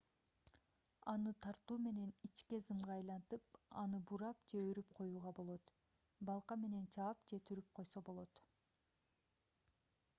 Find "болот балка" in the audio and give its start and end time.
5.41-6.57